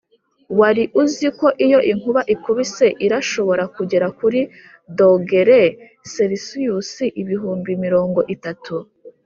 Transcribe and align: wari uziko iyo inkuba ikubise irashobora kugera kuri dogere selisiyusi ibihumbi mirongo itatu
wari 0.59 0.83
uziko 1.01 1.45
iyo 1.65 1.79
inkuba 1.91 2.21
ikubise 2.33 2.87
irashobora 3.05 3.63
kugera 3.75 4.07
kuri 4.19 4.39
dogere 4.97 5.61
selisiyusi 6.13 7.03
ibihumbi 7.21 7.71
mirongo 7.85 8.19
itatu 8.37 8.75